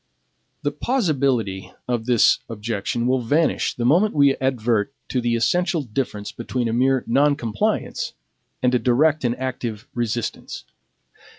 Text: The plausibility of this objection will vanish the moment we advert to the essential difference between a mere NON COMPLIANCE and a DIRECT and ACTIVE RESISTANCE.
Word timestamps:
The 0.63 0.71
plausibility 0.71 1.71
of 1.87 2.07
this 2.07 2.39
objection 2.49 3.05
will 3.05 3.21
vanish 3.21 3.75
the 3.75 3.85
moment 3.85 4.15
we 4.15 4.35
advert 4.37 4.91
to 5.09 5.21
the 5.21 5.35
essential 5.35 5.83
difference 5.83 6.31
between 6.31 6.67
a 6.67 6.73
mere 6.73 7.03
NON 7.05 7.35
COMPLIANCE 7.35 8.13
and 8.63 8.73
a 8.73 8.79
DIRECT 8.79 9.23
and 9.25 9.35
ACTIVE 9.39 9.87
RESISTANCE. 9.93 10.63